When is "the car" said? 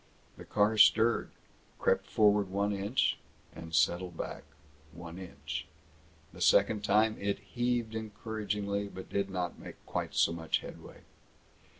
0.35-0.79